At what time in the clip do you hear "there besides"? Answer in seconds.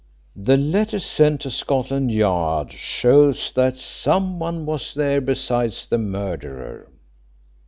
4.95-5.85